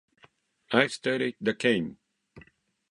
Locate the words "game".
1.53-1.99